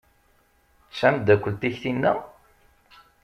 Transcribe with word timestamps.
D 0.89 0.93
tameddakelt-ik 0.99 1.75
tinna? 1.81 2.13